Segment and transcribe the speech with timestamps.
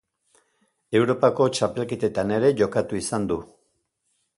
[1.01, 3.43] Europako txapelketetan ere jokatu izan du.